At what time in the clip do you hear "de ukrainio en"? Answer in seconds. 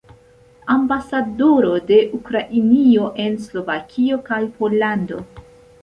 1.91-3.39